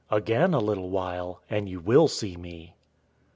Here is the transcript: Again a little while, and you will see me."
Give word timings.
Again 0.09 0.55
a 0.55 0.59
little 0.59 0.89
while, 0.89 1.41
and 1.47 1.69
you 1.69 1.79
will 1.79 2.07
see 2.07 2.35
me." 2.35 2.73